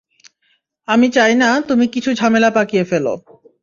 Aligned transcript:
আমি 0.87 1.07
চাই 1.09 1.33
না 1.35 1.49
তুমি 1.69 1.85
কিছু 1.87 2.09
ঝামেলা 2.13 2.49
পাকিয়ে 2.51 2.83
ফেলো। 2.83 3.13